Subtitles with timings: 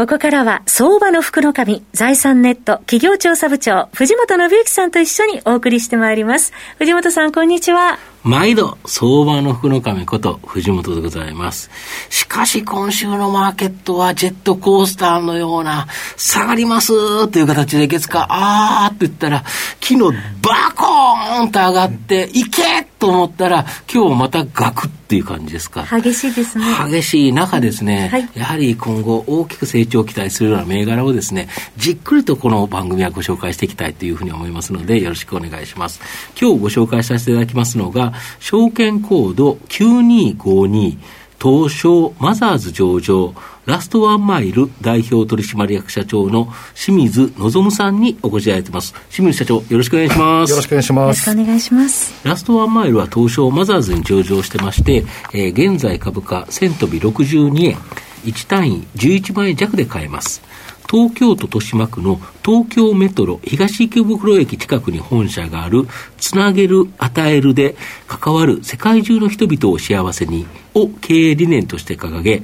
[0.00, 11.70] ここからは相場の福の神財産ネット企業調査部長藤本信之さんと一緒にお送りしてまいります藤本さんこんにちは毎度、相場の福の神こと藤本でございます。
[12.10, 15.86] しかし今週のマーケットはジェットコースターのような、
[16.18, 19.42] 下がりますという形で月か、あーって言ったら、
[19.80, 19.98] 昨日
[20.42, 25.84] バコーンと上がって、いけと思ったら、今日またガクっていう感じですか。
[25.90, 26.64] 激しいですね。
[26.88, 36.00] 激しい中ですね、はい、やはり今後大きく成長を期待するような銘柄をですね、じっくりとこの番組はご紹介していきたいというふうに思いますので、よろしくお願いします。
[36.40, 40.96] 今日ご紹介させていただきますのが、証券コード9252
[41.40, 43.34] 東証マザーズ上場
[43.64, 48.94] ラストワンマイル代表取締役社長の清水望さんにお越しいただいてます。
[49.10, 50.50] 清水社長、よろしくお願いします。
[50.50, 51.30] よろしくお願いします。
[51.30, 52.28] よろしくお願いします。
[52.28, 57.76] ラストワンマイルは東証マザーズに上場してまして、えー、現在株価1000飛び62円、
[58.24, 60.42] 1単位11万円弱で買えます。
[60.88, 65.86] 東京都豊島区の東京メトロ東池袋駅近くに本社がある、
[66.18, 72.42] つなげる、与えるで関わる世界中の人々を幸せにを経営理念として掲げ、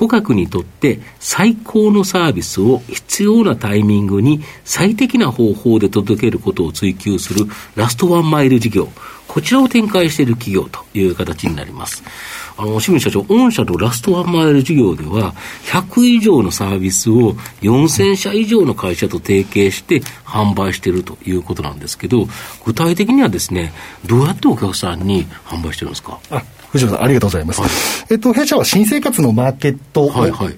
[0.00, 7.44] 顧客にとって最高のサービスを必要なタイミングに最適な方法で届けることを追求する
[7.76, 8.88] ラストワンマイル事業。
[9.28, 12.02] こちらを展開している企業という形になります。
[12.56, 15.34] あの、清水社長、御社のラストワンマイル事業では、
[15.66, 22.26] 100以上のサービスを4000社以上の会社と提携して販売しているということなんですけど、
[22.64, 23.72] 具体的にはですね、
[24.04, 26.18] どうやってお客さんに販売してるんですか？
[26.72, 27.60] 藤野さん、ありがとうございます。
[27.60, 27.70] はい、
[28.10, 30.10] えっと、弊社は新生活のマーケット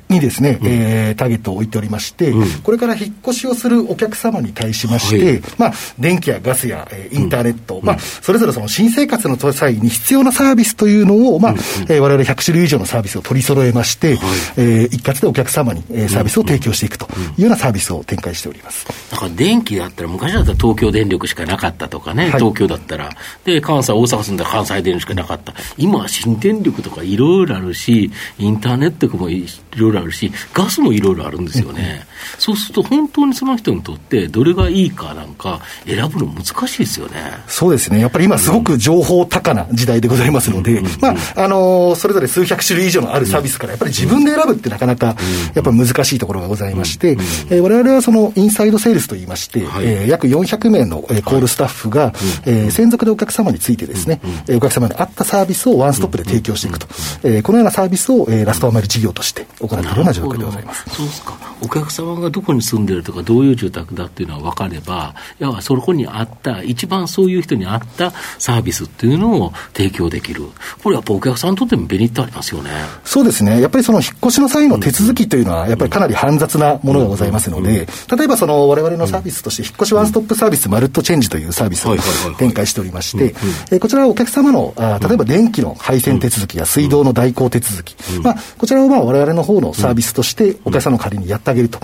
[0.09, 14.19] にですね、はいはい、えー、ターゲットを置いておりまして、うん、これから引っ越しをするお客様に対しまして、はい、まあ、電気やガスや、えー、インターネット、うん、まあ、それぞれその新生活の際に必要なサービスというのを、まあ、うん、えー、我々100種類以上のサービスを取り揃えまして、はい、
[14.59, 18.86] えー、一括でお客様に、えー、サービスを提供していくというようなサービスを展開しております。
[19.11, 23.11] だから電気だったら、昔だったら東京電力しかなかったとかね、東京だったら、
[23.45, 25.55] で、関西、大阪住んだら関西電力しかなかった。
[25.79, 29.46] 今は新電力とかいろいろあるし、インターネットもい
[29.77, 32.07] ろいろあるし、ガスもいろいろあるんですよね。
[32.39, 37.14] そうすると、本当にその人にとって、どれがいいかなんか、選ぶの難しいですよね。
[37.46, 38.01] そうですね。
[38.01, 45.17] やっぱり今、すごく情報高な時代でございますので、まあ、あのー、それぞれ数百種類以上のあるサービスから、やっぱり自分で選ぶってなかなか、
[45.55, 47.12] やっぱ難しいところがございまして、
[47.51, 52.12] えー、我々はそのインサイドセールスといいまして、はい、えー、約400名の、えー、コールスタッフが、はい、
[52.46, 56.86] えー、専属でお客様についてですね、うん、お客様に合ったサービスをワンストップで提供していくと、
[57.25, 60.85] えー、このようなサービスを、えー、ラストアマル事業として行っているような状況でございます。
[60.91, 61.36] そうですか。
[61.63, 70.42] お客様がどこに住んでるとか、どういう住宅だっていうのは分かれば、いや、そこにあった、一番そういう人に合ったサービスっていうのを提供できる。
[70.83, 72.70] これやっぱお客さんにとってもメリットありますよね。
[73.05, 73.61] そうですね。
[73.61, 77.86] やっぱりその引っ越しの際の手続きというのは、やっぱりかなり煩雑なものがございますので、
[78.17, 81.97] 例えばその我々のサービスとして、引っ越しワンストップサービス、マルットチェンジというサービスを
[82.39, 83.35] 展開しておりまして、
[83.70, 91.81] えこちらはお客様の、あ例えば電気の配線手続きや水道の代行手続き、まあ、こちらをまあ我々の方のサービスとしてお客様の仮にやってあげると。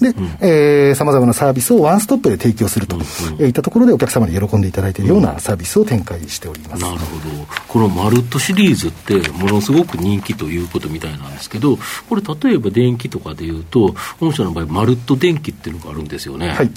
[0.00, 2.96] で、えー、様々なサービスをワンストップで提供すると
[3.44, 6.82] いったところでお客様に喜んでいただいているようなサービスを展開しております。
[6.82, 7.46] なるほど。
[7.68, 16.48] このマルットシリーズってものすごく人気ということみたいなんですけど、これ例えば電気とかでいうと、御社の場合マルット電気っていうのがあるんですよね。
[16.48, 16.70] はい。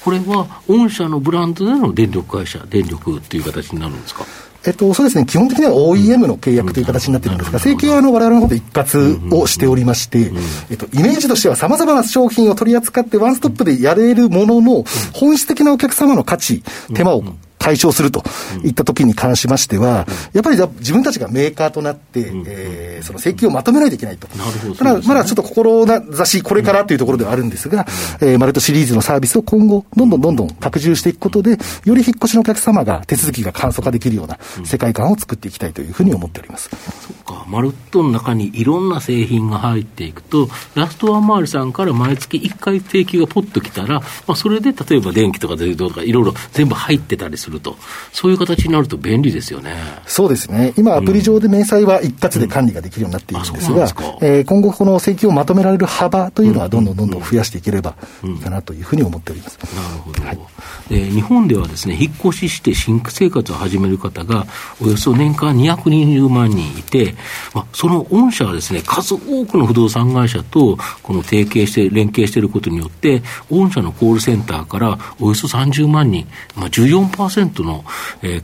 [0.00, 4.24] これは御社のブランドでの電力会社、電力っていう形になるんですか？
[4.66, 10.32] えっと、そうですね、基本的には OEM の契約という形になっているんですが、請求はあの我々の方で一括をしておりまして、
[10.70, 16.62] えっと、イメージとしては様々な商品を取り扱ってワンストップでやれるものの、本質的なお客様の価値、
[16.94, 17.22] 手間を
[17.64, 18.22] 解消すると
[18.62, 24.28] いった時に関しましては、やっぱり自分たちがメーカーとなって、えー、その請求をまとめないといけないと。
[24.36, 27.86] なるほど、ただ、まだちょっと志これからというところではあるんですが、
[28.20, 31.52] えー、マルトシリーズのサービスを今後、どんどんどんどん拡充していくことで、
[31.84, 36.68] より引っ越しのお客様が手続きが簡素化できるような世界観を作っていきたいというふうに思っております。
[37.24, 47.76] か、マルトの中にいろんな製品が入っていくと、ラストワンマールさんから毎月1回請求がポッときたら、まあ、それで例えば電気とか電動とかいろいろ全部入ってたりするると、
[48.12, 49.74] そういう形になると便利ですよね。
[50.06, 50.74] そうですね。
[50.76, 59.58] 今、アプリ上で明細は一括で管理ができるようになっているんですが、えー、今後この請求をまとめられる幅というのはどんどんどんどん増やしていければいいかなというふうに思っております。
[59.74, 60.22] なるほど。
[60.22, 60.38] はい、
[60.90, 64.46] えー、日本ではですね、引っ越しして新生活を始める方が
[64.80, 67.13] およそ年間220万人いて、
[67.54, 76.26] まあ、その御社はですね、数多くの不動産会社とこの提携して、連携していることによって、御社のコールセンターからおよそ30万人、
[76.56, 77.84] まあ14%の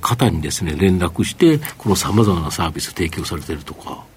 [0.00, 4.09] 方にですね、連絡して、このさまざまなサービス提供されているとか。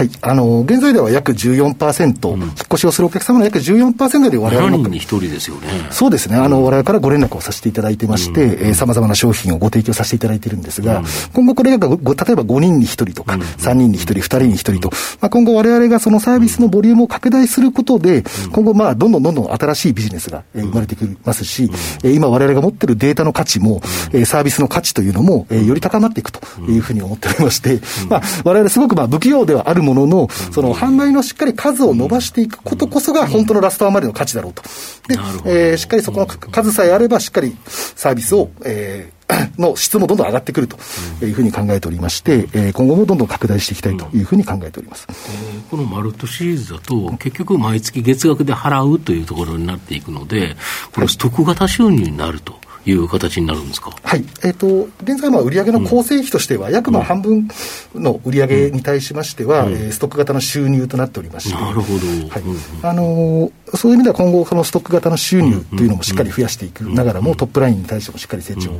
[0.00, 0.10] はい。
[0.22, 4.78] あの、現在では約14%、うん、引っ越しをするお客様の約14%で我々の。
[4.78, 5.68] 人に1人ですよね。
[5.90, 6.36] そうですね。
[6.36, 11.04] あの、我々からご連絡をさせていただいてまして、うん、えー、様々な商品をご提供させていただいているんですが、うん、
[11.34, 14.88] 今後これが例えば5人に1人とか、うん、3人に1人、2人に1人と、
[15.20, 21.70] まあ、今後我々がそのサービスのボリュームを拡大することで、今後まあ、どんどんどんどん新しいビジネスが、えー、生まれてきますし、
[22.04, 23.82] えー、今我々が持っているデータの価値も、
[24.14, 34.62] えー、サービスの価値というのも、えー、より高まっていくというふうに思っておりまして、まあ、我々すごくまあ、不器用ではあるものの、その販売のしっかり数を伸ばしていくことこそが本当のラストワンまでの価値だろうと。
[35.08, 40.76] で、えー、しっかりそこの数さえあれば、しっかりサービスを、えー、の質もどんどん上がってくると
[41.24, 50.56] いうふうに考えておりまして、えー、今後もどんどん拡大していきたいというふうに考えております、えー、このマルトシリーズだと、結局、毎月月額で払うというところになっていくので、
[50.92, 52.58] これ、ストック型収入になると。
[52.86, 53.94] いう形になるんですか？
[54.02, 54.24] はい。
[54.42, 57.46] えっ、ー、と、現在、まあ、売上の構成費としては、約まあ半分
[57.94, 61.54] の売上に対しましては、うん、えー、ストック型の収入となっておりまして。
[61.54, 62.06] なるほど。
[62.28, 62.42] はい。
[62.82, 68.70] あのー、そういう意味では今後、そのストック型の収入というのもしっかり増やしていくながらも、トップラインに対してもしっかり成長、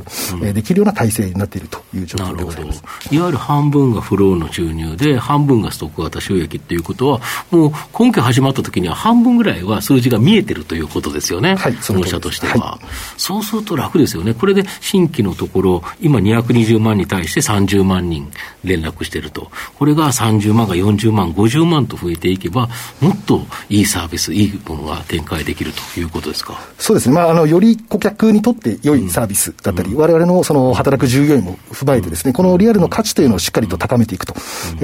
[0.43, 2.83] えできるような体制になっているという状況でございます。
[3.11, 7.21] いわゆる半分がフローの収入で、半分がストック型収益っていうことは、
[7.51, 11.55] もう今期始まった時には半分ぐらいは数字が見えてるということですよね。
[11.55, 11.73] はい。
[11.81, 12.85] その社としては、はい。
[13.17, 14.33] そうすると楽ですよね。
[14.33, 18.31] これで新規のところ、今220万に対して30万人
[18.63, 19.51] 連絡してると。
[19.77, 22.69] これが30万が40万、50万と増えていけば、
[22.99, 26.59] もっといいサービス、いいものが展開できるということですか？
[26.77, 27.15] そうですね。
[27.15, 34.35] まあ、あの、より顧客にとって良いサービスだったり、うん、我々のその働く従業員も踏まえてですね、このリアルの価値というのをしっかりと高めていくと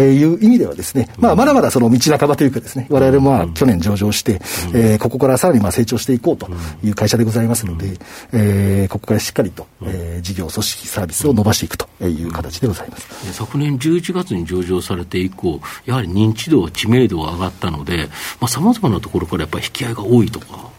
[0.01, 4.39] いう意味ではですね、まあ、まだまだその道半ばというかですね、我々もまあ、去年上場して、
[4.73, 6.49] えー、ここからさらにまあ成長していこうと
[6.81, 7.97] いう会社でございますので、
[8.31, 13.33] えー、ここからしっかりと、えー、事業、組織、サービスを伸ばしていくという形でございます。
[13.33, 18.09] 昨年11月に上場されて以降、やはり認知度、知名度が上がったので、
[18.47, 20.69] さまざ、まなところからやっぱり引き合いが多いとか。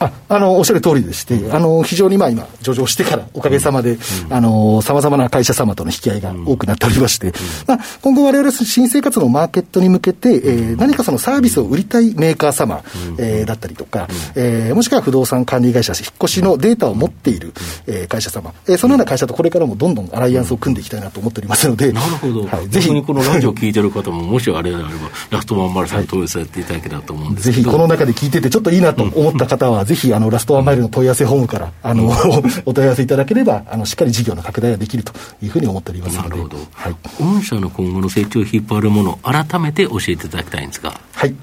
[0.00, 7.32] ああのおっしゃる通りでして、あの非常にまあ今、上場してから、おかげさまで、さまざまな会社様との引き合いが多くなっておりまして、
[7.66, 12.82] まあ、今後、われわれ新生活のマーケットに向けて、えー、何かそのサービスを売りたいメーカー様、
[13.18, 17.52] えー、だったりとか、えー、もしくは不動産管理会社、引っ越しのデータを持っている、
[17.86, 24.90] えー、会社様、えー、そのような会社とこれからもどんどんアライアンスを組んでいきたいなと思っておりますので、なるほど、はい、ぜひこのラジオ聞いてる方も、もしあれであれば、
[25.30, 32.12] ラストワンマルさんに問い合わせていただけたらと思うんですぜひこの中で聞いてて、ちょっといいなと思った方は、ぜひあのラストワンマイルの問い合わせホームから、あの、
[32.66, 36.28] お問い合わせいただければ、あの、しっかり事業の拡大ができるというふうに思っておりますので。
[36.30, 36.56] なるほど。
[36.72, 36.96] はい。
[37.20, 41.00] 御社の今後の成長を引っ張るもの、改めて教えていただきたいんですが。
[41.14, 41.34] はい。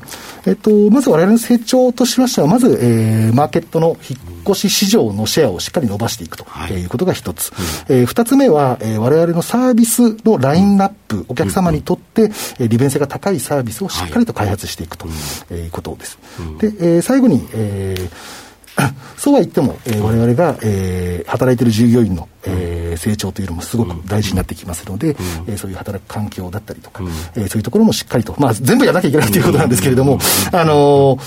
[0.45, 7.51] えっと、まず我々の成長としましては、まず、えー、マーケットの引っ越し市場のシェアをしっかり伸ばしていくということが一つ。
[7.89, 15.07] うん、えー、二つ目は、えー、我々のサービスのラインナップ、お客様にとって、えー、利便性が高いサービスをしっかりと開発していくと
[15.51, 16.17] いうことです。
[16.59, 18.48] で、えー、最後に、えー
[19.17, 25.15] そうは言っても、えー、我々が、えー、働いている従業員の、えー、成長というのもすごく大事になってきますので、うん、
[25.47, 30.19] えー、そういう働く環境だったりとか、うん、えー、そういうところもしっかりと、まあ、全部やらなきゃいけないということなんですけれども、
[30.51, 31.19] あのー、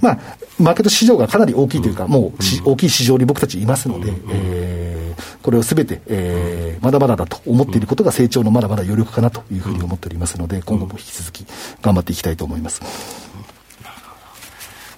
[0.00, 0.18] まあ、
[0.58, 2.32] マーケット市場がかなり大きいというか、も
[2.64, 11.46] う大きい市場に僕たちいますので、えー、これをすべて、えー、まだまだだと思っていることが成長のまだまだ余力かなというふうに思っておりますので、今後も引き続き
[11.82, 13.25] 頑張っていきたいと思います。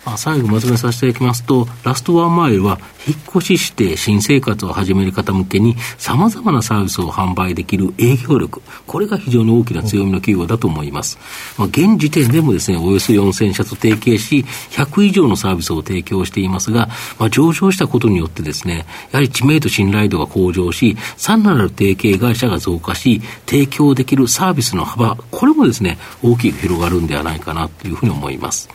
[0.09, 11.19] まあ、最後まとめさせていただきますと、ラストワンマイルは、引っ越しして新生活を始める方向けに、さまざまなサービスを販売できる営業力、これが非常に大きな強みの企業だと思います。
[11.59, 16.89] まあ、現時点でもですね、およそ4000社と提携し、100以上のサービスを提供していますが、
[17.19, 28.69] まあ、上場したことによってですね、やはり知名度信頼度が向上し、さらなる提携会社が増加し、提供できるサービスの幅、これもですね、大きく広がるんではないかなというふうに思います。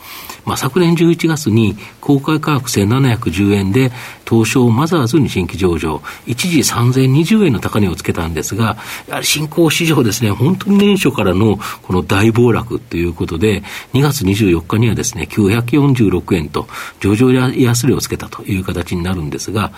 [0.45, 3.91] まあ、昨年11月に公開価格1710円で
[4.27, 16.67] 東証マザーズに新規上場、一時3020円の高値をつけたんですが、やはり新興市場ですね、本当に年初からのこの大暴落ということで、2月24日にはですね、946円と
[16.99, 19.71] 上場安値をつけたという形になるんですが、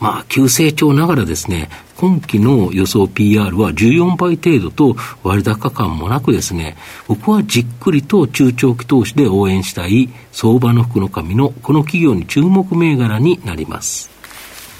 [0.00, 14.10] まあ、急成長ながらですね、今期の予想 PR は14倍程度と割高感もなくですね、僕はじっくりと中長期投資で応援したい相場の福の神のこの企業に注目銘柄になります。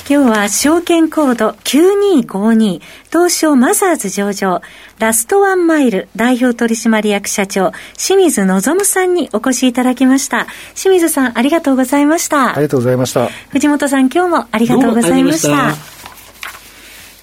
[0.09, 2.81] 今日は証券コード9252
[3.13, 4.61] 東証マザーズ上場
[4.99, 10.49] ラストワンマイル代表取締役社長清水望さんにお越しいただきました。
[10.75, 12.57] 清水さんありがとうございました。
[12.57, 13.29] ありがとうございました。
[13.51, 16.01] 藤本さん今日もありがとうございました。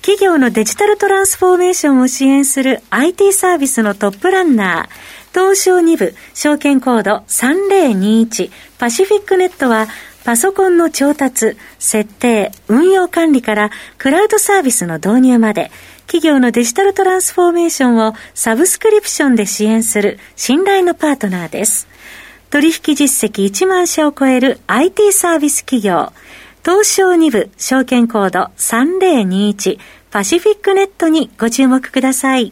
[0.01, 4.87] 企業のデジタルトランスフォーメーションを支援する IT サービスのトップランナー、
[5.33, 9.87] 東証2部、証券コード3021パシフィックネットは、
[10.23, 15.71] パソコンの調達、設定、運用管理からクラウドサービスの導入まで、
[16.07, 21.87] 企業のデジタルトランスフォーメーションをサブスクリプションで支援する信頼のパートナーです。
[22.49, 26.11] 取引実績1万社を超える IT サービス企業、
[26.63, 29.79] 東証2部証券コード3021
[30.11, 32.51] パシフィックネットにご注目ください。